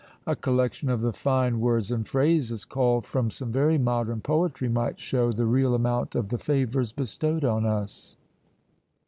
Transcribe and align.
A 0.25 0.35
collection 0.35 0.89
of 0.89 1.01
the 1.01 1.13
fine 1.13 1.59
words 1.59 1.91
and 1.91 2.07
phrases, 2.07 2.65
culled 2.65 3.05
from 3.05 3.29
some 3.29 3.51
very 3.51 3.77
modern 3.77 4.19
poetry, 4.19 4.67
might 4.67 4.99
show 4.99 5.31
the 5.31 5.45
real 5.45 5.75
amount 5.75 6.15
of 6.15 6.29
the 6.29 6.39
favours 6.39 6.91
bestowed 6.91 7.45
on 7.45 7.67
us. 7.67 8.17